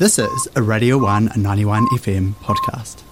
[0.00, 3.02] This is a Radio 1 91 FM podcast.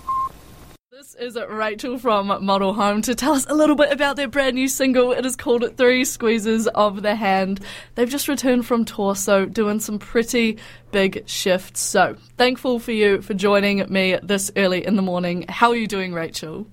[0.91, 4.54] This is Rachel from Model Home to tell us a little bit about their brand
[4.54, 5.12] new single.
[5.12, 7.61] It is called Three Squeezes of the Hand.
[7.95, 10.56] They've just returned from tour, so doing some pretty
[10.90, 11.80] big shifts.
[11.80, 15.45] So thankful for you for joining me this early in the morning.
[15.46, 16.66] How are you doing, Rachel?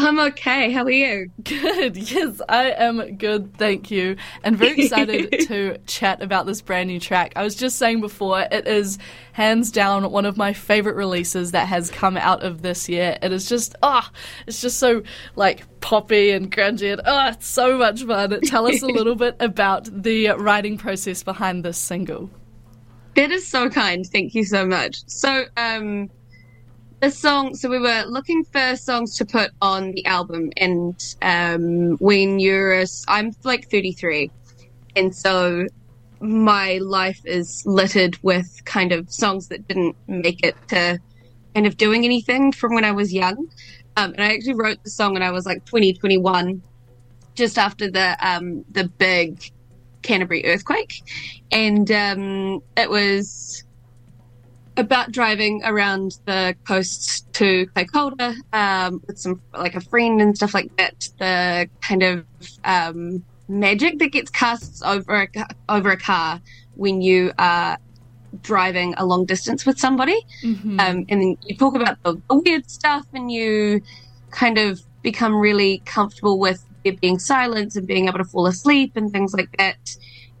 [0.00, 0.70] I'm okay.
[0.70, 1.28] How are you?
[1.42, 1.96] Good.
[1.96, 3.56] Yes, I am good.
[3.56, 4.16] Thank you.
[4.44, 7.32] And very excited to chat about this brand new track.
[7.34, 8.98] I was just saying before, it is
[9.32, 13.18] hands down one of my favorite releases that has come out of this year.
[13.20, 15.02] It is just, ah, oh, it's just so
[15.34, 18.40] like poppy and grungy and oh, it's so much fun.
[18.42, 22.30] Tell us a little bit about the writing process behind this single.
[23.16, 24.06] That is so kind.
[24.06, 25.02] Thank you so much.
[25.08, 26.08] So, um,
[27.00, 31.96] the song so we were looking for songs to put on the album and um
[31.98, 34.30] when you're i'm like 33
[34.96, 35.66] and so
[36.20, 40.98] my life is littered with kind of songs that didn't make it to
[41.54, 43.48] kind of doing anything from when i was young.
[43.96, 46.62] Um, and i actually wrote the song when i was like 20 21
[47.36, 49.40] just after the um the big
[50.02, 51.02] canterbury earthquake.
[51.52, 53.64] And um it was
[54.78, 60.54] about driving around the coast to Kaikoura um, with some like a friend and stuff
[60.54, 61.08] like that.
[61.18, 62.24] The kind of
[62.64, 66.40] um, magic that gets cast over a, over a car
[66.76, 67.76] when you are
[68.42, 70.78] driving a long distance with somebody, mm-hmm.
[70.78, 73.82] um, and then you talk about the, the weird stuff, and you
[74.30, 78.92] kind of become really comfortable with there being silence and being able to fall asleep
[78.94, 79.96] and things like that.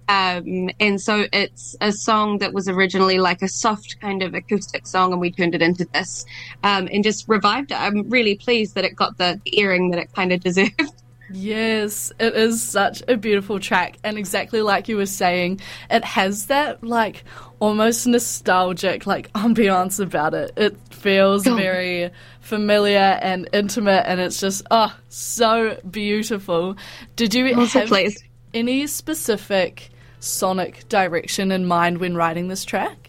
[0.08, 4.86] Um, and so it's a song that was originally like a soft kind of acoustic
[4.86, 6.24] song, and we turned it into this
[6.64, 7.80] um, and just revived it.
[7.80, 10.92] I'm really pleased that it got the earring that it kind of deserved.
[11.30, 16.46] Yes, it is such a beautiful track, and exactly like you were saying, it has
[16.46, 17.24] that like
[17.60, 20.52] almost nostalgic like ambiance about it.
[20.56, 21.54] It feels oh.
[21.54, 26.78] very familiar and intimate, and it's just oh so beautiful.
[27.16, 28.24] Did you also have pleased.
[28.54, 33.08] any specific sonic direction in mind when writing this track?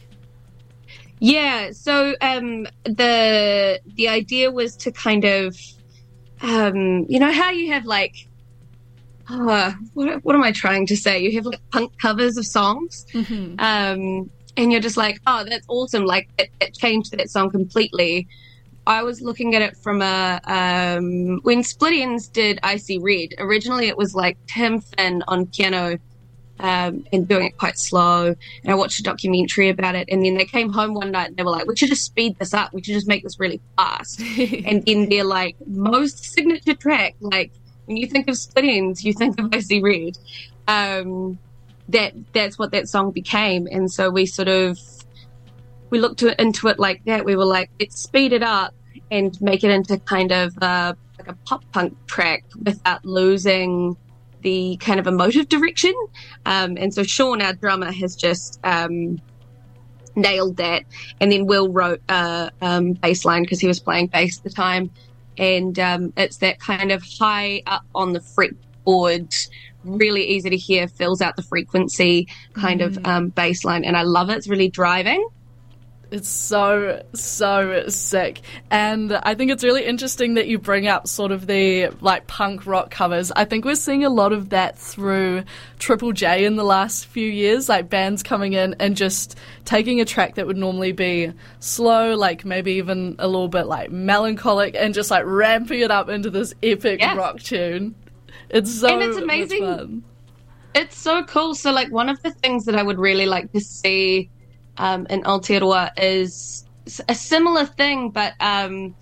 [1.20, 5.58] Yeah, so um, the the idea was to kind of,
[6.42, 8.28] um, you know, how you have like,
[9.30, 11.20] oh, what, what am I trying to say?
[11.20, 13.56] You have like punk covers of songs, mm-hmm.
[13.60, 16.06] um, and you're just like, oh, that's awesome!
[16.06, 18.28] Like it, it, changed that song completely.
[18.88, 23.36] I was looking at it from a um, when Split Enz did I See Red.
[23.40, 26.00] Originally, it was like Tim Finn on piano
[26.60, 28.28] um, and doing it quite slow.
[28.64, 30.08] And I watched a documentary about it.
[30.10, 32.38] And then they came home one night and they were like, we should just speed
[32.38, 32.74] this up.
[32.74, 34.20] We should just make this really fast.
[34.66, 37.52] and then they're like, most signature track, like
[37.86, 40.18] when you think of Split Enz, you think of I See Red.
[40.68, 41.40] Um,
[41.90, 43.68] that that's what that song became.
[43.72, 44.78] And so we sort of
[45.90, 47.26] we looked to, into it like that.
[47.26, 48.76] We were like, let's speed it up
[49.10, 53.98] and make it into kind of uh, like a pop punk track without losing
[54.42, 55.94] the kind of emotive direction.
[56.46, 59.20] Um, and so Sean, our drummer, has just um,
[60.16, 60.84] nailed that.
[61.20, 64.50] And then Will wrote a um, bass line because he was playing bass at the
[64.50, 64.92] time.
[65.38, 69.50] And um, it's that kind of high up on the fretboard,
[69.86, 72.88] really easy to hear, fills out the frequency kind mm.
[72.88, 73.86] of um, bass line.
[73.86, 74.38] And I love it.
[74.38, 75.26] It's really driving.
[76.12, 78.42] It's so, so sick.
[78.72, 82.66] And I think it's really interesting that you bring up sort of the like punk
[82.66, 83.32] rock covers.
[83.32, 85.44] I think we're seeing a lot of that through
[85.78, 90.06] Triple J in the last few years, like bands coming in and just taking a
[90.06, 94.94] track that would normally be slow, like maybe even a little bit like melancholic, and
[94.96, 97.16] just like ramping it up into this epic yeah.
[97.16, 97.94] rock tune.
[98.50, 100.04] It's so and it's amazing.
[100.74, 101.56] It's so cool.
[101.56, 104.30] So, like, one of the things that I would really like to see
[104.80, 106.66] um, in Aotearoa is
[107.08, 108.96] a similar thing, but um,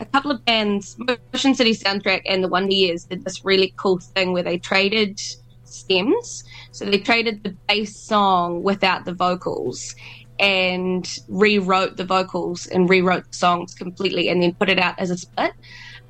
[0.00, 3.98] a couple of bands, Motion City Soundtrack and the Wonder Years, did this really cool
[3.98, 5.20] thing where they traded
[5.64, 6.44] stems.
[6.72, 9.94] So they traded the bass song without the vocals
[10.40, 15.10] and rewrote the vocals and rewrote the songs completely and then put it out as
[15.10, 15.52] a split.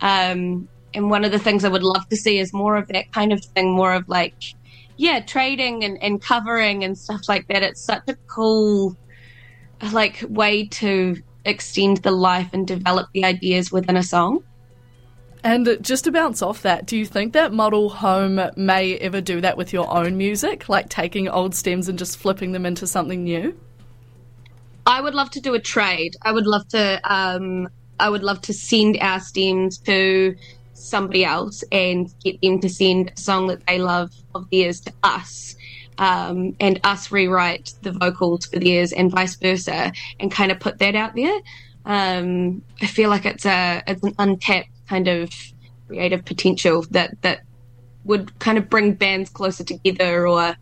[0.00, 3.12] Um, and one of the things I would love to see is more of that
[3.12, 4.34] kind of thing, more of like,
[4.96, 7.62] yeah, trading and, and covering and stuff like that.
[7.62, 8.96] It's such a cool
[9.92, 14.42] like way to extend the life and develop the ideas within a song.
[15.44, 19.40] And just to bounce off that, do you think that Model Home may ever do
[19.40, 23.22] that with your own music, like taking old stems and just flipping them into something
[23.22, 23.58] new?
[24.84, 26.16] I would love to do a trade.
[26.22, 27.00] I would love to.
[27.04, 27.69] Um,
[28.00, 30.34] I would love to send our stems to
[30.72, 34.92] somebody else and get them to send a song that they love of theirs to
[35.02, 35.56] us
[35.98, 40.78] um, and us rewrite the vocals for theirs and vice versa, and kind of put
[40.78, 41.38] that out there.
[41.84, 45.30] Um, I feel like it's a it's an untapped kind of
[45.86, 47.40] creative potential that that
[48.04, 50.56] would kind of bring bands closer together or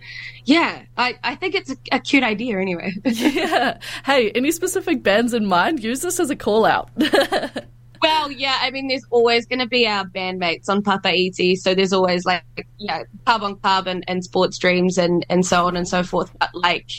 [0.45, 2.93] yeah i, I think it's a, a cute idea anyway.
[3.05, 3.79] Yeah.
[4.05, 5.83] Hey any specific bands in mind?
[5.83, 6.91] Use this as a call out
[8.07, 11.75] well yeah i mean there's always going to be our bandmates on Papa Papaiti so
[11.75, 12.45] there's always like
[12.79, 16.91] yeah carbon carbon and sports dreams and and so on and so forth but like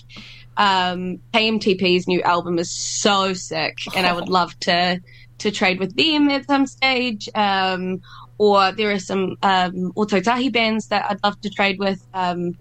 [0.57, 5.01] um kmtp's new album is so sick and i would love to
[5.37, 8.01] to trade with them at some stage um
[8.37, 12.05] or there are some um, Otautahi bands that I'd love to trade with.
[12.13, 12.57] Um,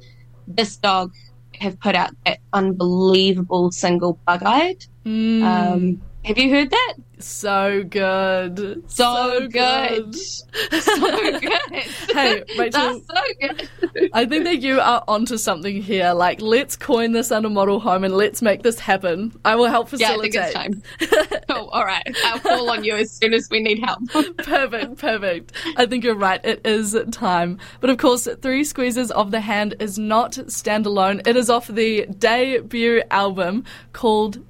[0.49, 1.13] this dog
[1.61, 4.85] have put out that unbelievable single Bug Eyed.
[5.05, 5.43] Mm.
[5.43, 6.95] Um, have you heard that?
[7.19, 8.59] So good.
[8.91, 9.53] So, so good.
[9.53, 10.15] good.
[10.83, 11.53] so good.
[12.13, 13.01] hey, Rachel.
[13.01, 14.11] That's so good.
[14.13, 16.13] I think that you are onto something here.
[16.13, 19.39] Like, let's coin this under model home and let's make this happen.
[19.45, 20.35] I will help facilitate.
[20.35, 21.41] Yeah, I think it's time.
[21.49, 22.05] oh, all right.
[22.25, 24.01] I'll call on you as soon as we need help.
[24.39, 25.53] perfect, perfect.
[25.77, 26.45] I think you're right.
[26.45, 27.59] It is time.
[27.81, 31.27] But of course, Three Squeezes of the Hand is not standalone.
[31.27, 34.45] It is off the debut album called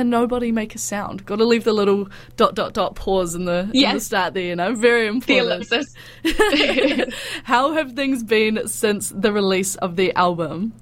[0.00, 1.24] and nobody make a sound.
[1.24, 3.90] Got to leave the little dot dot dot pause in the, yes.
[3.90, 4.44] in the start there.
[4.44, 5.26] You know, very important.
[5.26, 7.14] The ellipsis.
[7.44, 10.74] How have things been since the release of the album?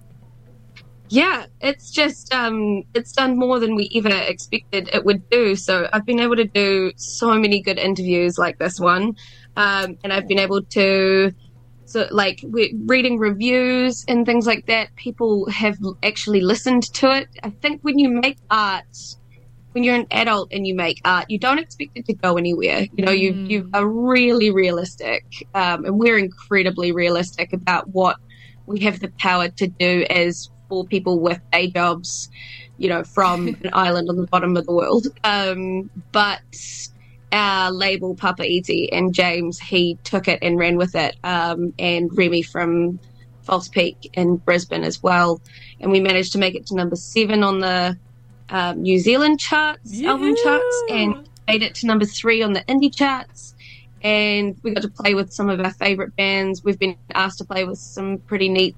[1.10, 5.54] Yeah, it's just um, it's done more than we ever expected it would do.
[5.54, 9.16] So I've been able to do so many good interviews like this one,
[9.56, 11.32] um, and I've been able to
[11.86, 17.28] so like we're reading reviews and things like that people have actually listened to it.
[17.42, 19.16] I think when you make art
[19.72, 22.86] when you're an adult and you make art you don't expect it to go anywhere.
[22.96, 23.18] You know mm.
[23.18, 28.16] you you are really realistic um, and we're incredibly realistic about what
[28.66, 32.30] we have the power to do as four people with day jobs
[32.78, 35.06] you know from an island on the bottom of the world.
[35.22, 36.40] Um, but
[37.34, 42.42] our label Papaiti and James, he took it and ran with it, um, and Remy
[42.42, 43.00] from
[43.42, 45.40] False Peak in Brisbane as well.
[45.80, 47.98] And we managed to make it to number seven on the
[48.50, 50.10] um, New Zealand charts, yeah.
[50.10, 53.54] album charts, and made it to number three on the indie charts.
[54.02, 56.62] And we got to play with some of our favorite bands.
[56.62, 58.76] We've been asked to play with some pretty neat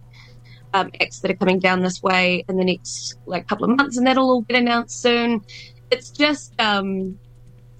[0.72, 3.98] um, acts that are coming down this way in the next like couple of months,
[3.98, 5.44] and that'll all get announced soon.
[5.90, 7.18] It's just um,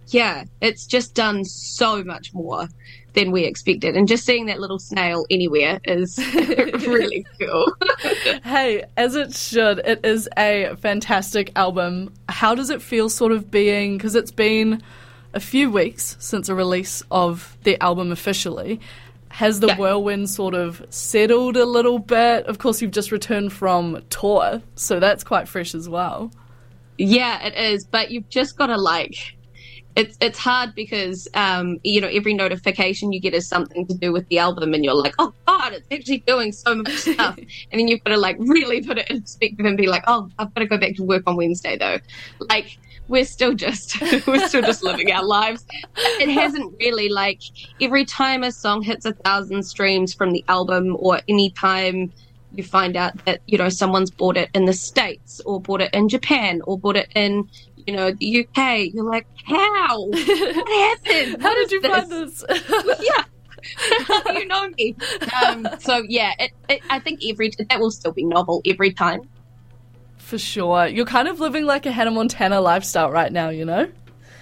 [0.08, 2.68] yeah, it's just done so much more
[3.14, 3.96] than we expected.
[3.96, 7.72] And just seeing that little snail anywhere is really cool.
[8.44, 12.12] hey, as it should, it is a fantastic album.
[12.28, 14.82] How does it feel sort of being, because it's been
[15.36, 18.80] a few weeks since the release of the album officially.
[19.28, 19.76] Has the yeah.
[19.76, 22.46] whirlwind sort of settled a little bit?
[22.46, 26.30] Of course, you've just returned from tour, so that's quite fresh as well.
[26.96, 29.35] Yeah, it is, but you've just got to like
[29.96, 34.12] it's it's hard because um, you know every notification you get is something to do
[34.12, 37.80] with the album, and you're like, oh god, it's actually doing so much stuff, and
[37.80, 40.54] then you've got to like really put it in perspective and be like, oh, I've
[40.54, 41.98] got to go back to work on Wednesday though,
[42.40, 42.78] like.
[43.08, 45.64] We're still just we're still just living our lives.
[45.96, 47.40] It hasn't really like
[47.80, 52.12] every time a song hits a thousand streams from the album, or any time
[52.52, 55.94] you find out that you know someone's bought it in the states or bought it
[55.94, 57.48] in Japan or bought it in
[57.86, 58.92] you know, the UK.
[58.92, 60.06] You're like, how?
[60.10, 61.42] What happened?
[61.42, 61.90] how did you this?
[61.90, 62.44] find this?
[63.00, 63.24] yeah.
[64.32, 64.94] you know me.
[65.44, 69.22] Um, so yeah, it, it, I think every that will still be novel every time.
[70.18, 73.48] For sure, you're kind of living like a Hannah Montana lifestyle right now.
[73.48, 73.90] You know.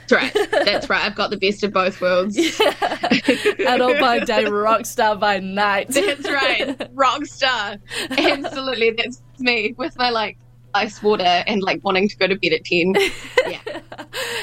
[0.07, 0.51] That's right.
[0.51, 1.03] That's right.
[1.03, 2.37] I've got the best of both worlds.
[2.37, 3.75] Yeah.
[3.75, 5.89] Adult by day, rock star by night.
[5.89, 6.91] That's right.
[6.93, 7.77] Rock star.
[8.11, 8.91] Absolutely.
[8.91, 10.37] That's me with my like
[10.75, 12.95] ice water and like wanting to go to bed at 10.
[13.47, 13.81] Yeah.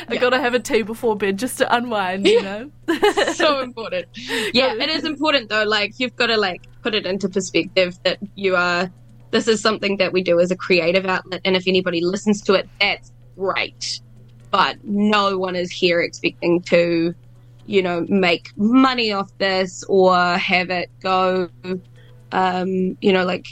[0.07, 0.19] I yeah.
[0.19, 2.71] gotta have a tea before bed just to unwind, you know?
[3.33, 4.07] so important.
[4.53, 5.63] Yeah, it is important though.
[5.63, 8.91] Like, you've got to like put it into perspective that you are,
[9.31, 11.41] this is something that we do as a creative outlet.
[11.45, 14.01] And if anybody listens to it, that's great.
[14.51, 17.15] But no one is here expecting to,
[17.65, 21.49] you know, make money off this or have it go,
[22.31, 23.47] um, you know, like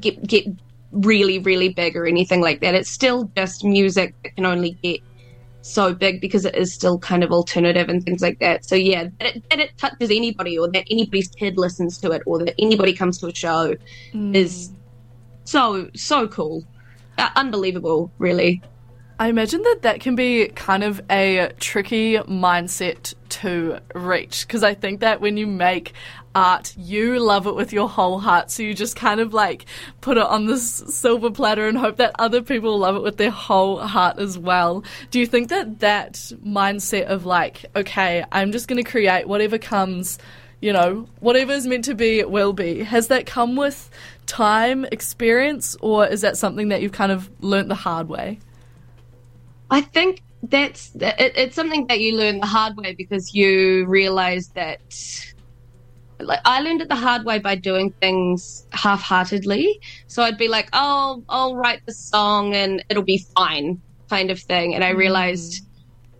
[0.00, 0.46] get get
[0.94, 2.74] really, really big or anything like that.
[2.74, 5.00] It's still just music that can only get
[5.62, 8.64] so big because it is still kind of alternative and things like that.
[8.64, 12.22] So yeah, that it, that it touches anybody or that anybody's kid listens to it
[12.26, 13.74] or that anybody comes to a show
[14.12, 14.34] mm.
[14.34, 14.70] is
[15.44, 16.64] so so cool,
[17.18, 18.62] uh, unbelievable, really.
[19.16, 24.74] I imagine that that can be kind of a tricky mindset to reach because I
[24.74, 25.92] think that when you make
[26.34, 28.50] art, you love it with your whole heart.
[28.50, 29.66] So you just kind of like
[30.00, 33.30] put it on this silver platter and hope that other people love it with their
[33.30, 34.82] whole heart as well.
[35.12, 39.58] Do you think that that mindset of like, okay, I'm just going to create whatever
[39.58, 40.18] comes,
[40.60, 43.90] you know, whatever is meant to be, it will be, has that come with
[44.26, 48.40] time, experience, or is that something that you've kind of learnt the hard way?
[49.70, 54.48] I think that's it, it's something that you learn the hard way because you realize
[54.48, 54.80] that
[56.20, 59.80] like I learned it the hard way by doing things half-heartedly.
[60.06, 64.40] So I'd be like, "Oh, I'll write the song and it'll be fine," kind of
[64.40, 64.74] thing.
[64.74, 65.66] And I realized mm.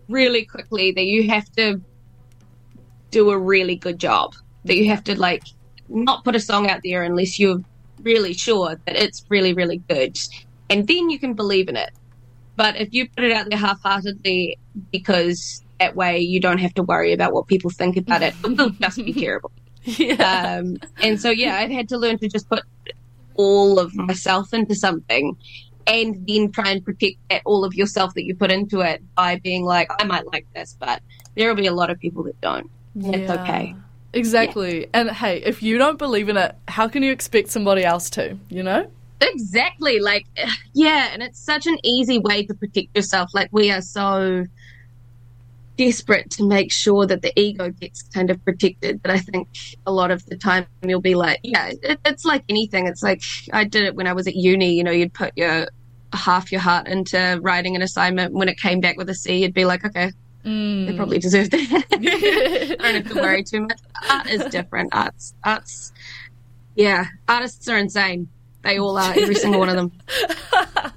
[0.09, 1.81] really quickly that you have to
[3.11, 4.35] do a really good job.
[4.65, 5.43] That you have to like
[5.87, 7.63] not put a song out there unless you're
[8.01, 10.17] really sure that it's really really good,
[10.69, 11.91] and then you can believe in it.
[12.55, 14.57] But if you put it out there half-heartedly
[14.91, 18.69] because that way you don't have to worry about what people think about it, it'll
[18.69, 19.51] just be terrible.
[19.83, 20.57] Yeah.
[20.59, 22.63] Um, and so, yeah, I've had to learn to just put
[23.35, 25.37] all of myself into something
[25.87, 29.37] and then try and protect that, all of yourself that you put into it by
[29.37, 31.01] being like, I might like this, but
[31.35, 32.69] there will be a lot of people that don't.
[32.95, 33.11] Yeah.
[33.17, 33.75] It's okay.
[34.13, 34.81] Exactly.
[34.81, 34.87] Yeah.
[34.93, 38.37] And hey, if you don't believe in it, how can you expect somebody else to,
[38.49, 38.89] you know?
[39.21, 39.99] Exactly.
[39.99, 40.25] Like,
[40.73, 41.09] yeah.
[41.13, 43.31] And it's such an easy way to protect yourself.
[43.33, 44.45] Like, we are so
[45.77, 49.01] desperate to make sure that the ego gets kind of protected.
[49.01, 49.47] But I think
[49.85, 52.87] a lot of the time you'll be like, yeah, it, it's like anything.
[52.87, 53.21] It's like
[53.53, 54.73] I did it when I was at uni.
[54.73, 55.67] You know, you'd put your
[56.13, 58.33] half your heart into writing an assignment.
[58.33, 60.11] When it came back with a C, you'd be like, okay,
[60.43, 60.87] mm.
[60.87, 61.85] they probably deserve that.
[61.91, 63.79] I don't have to worry too much.
[64.09, 64.93] Art is different.
[64.93, 65.91] Arts, arts,
[66.75, 68.29] yeah, artists are insane.
[68.65, 69.91] They all are, every single one of them.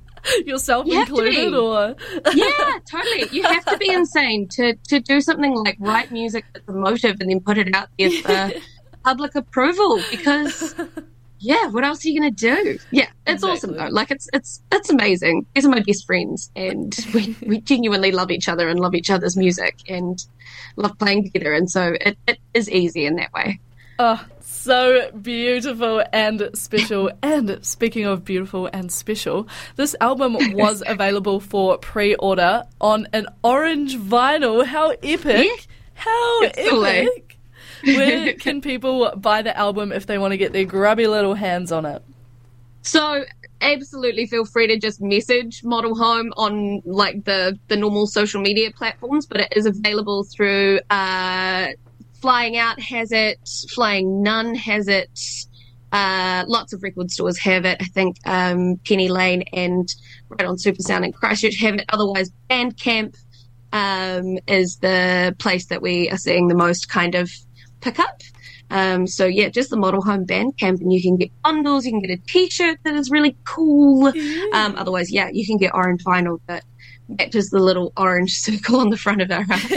[0.44, 1.94] yourself you included, or
[2.34, 3.28] yeah, totally.
[3.30, 7.30] You have to be insane to to do something like write music that's emotive and
[7.30, 8.50] then put it out there for
[9.04, 10.74] public approval because.
[11.40, 12.80] Yeah, what else are you gonna do?
[12.90, 13.50] Yeah, it's exactly.
[13.50, 13.86] awesome though.
[13.92, 15.46] Like it's it's it's amazing.
[15.54, 19.08] These are my best friends, and we, we genuinely love each other and love each
[19.08, 20.20] other's music and
[20.74, 21.52] love playing together.
[21.52, 23.60] And so it, it is easy in that way.
[24.00, 24.20] Oh,
[24.58, 27.10] so beautiful and special.
[27.22, 33.26] and speaking of beautiful and special, this album was available for pre order on an
[33.42, 34.64] orange vinyl.
[34.64, 35.66] How epic!
[35.94, 37.38] How epic!
[37.84, 41.72] Where can people buy the album if they want to get their grubby little hands
[41.72, 42.02] on it?
[42.82, 43.24] So
[43.60, 48.70] absolutely feel free to just message Model Home on like the the normal social media
[48.70, 51.68] platforms, but it is available through uh,
[52.20, 53.38] Flying Out has it,
[53.70, 55.10] Flying Nun has it.
[55.90, 57.78] Uh, lots of record stores have it.
[57.80, 59.88] I think um, Penny Lane and
[60.28, 61.84] right on Supersound in Christchurch have it.
[61.88, 63.16] Otherwise, Bandcamp
[63.72, 67.30] um, is the place that we are seeing the most kind of
[67.80, 68.22] pickup.
[68.70, 71.86] Um, so yeah, just the model home Bandcamp, and you can get bundles.
[71.86, 74.08] You can get a T-shirt that is really cool.
[74.52, 76.64] Um, otherwise, yeah, you can get orange vinyl that
[77.08, 79.72] matches the little orange circle on the front of our house.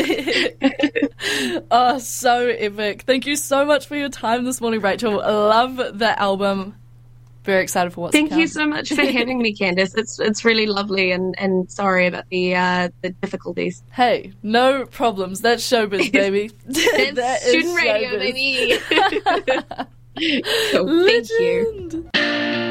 [1.71, 3.03] oh, so epic.
[3.03, 5.21] Thank you so much for your time this morning, Rachel.
[5.21, 6.75] I love the album.
[7.43, 8.29] Very excited for what's coming.
[8.29, 9.97] Thank you so much for having me, Candice.
[9.97, 13.81] It's it's really lovely and, and sorry about the uh, the difficulties.
[13.91, 15.41] Hey, no problems.
[15.41, 16.51] That's showbiz, baby.
[16.67, 18.77] That's that student radio, baby.
[20.71, 22.70] so, thank you.